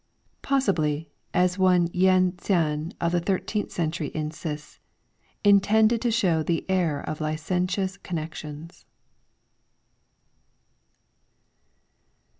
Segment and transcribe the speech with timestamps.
[0.41, 4.79] Possibly, as one Yen Ts'an of the thirteenth century insists,
[5.43, 8.87] 'intended to show the error of licentious connections.'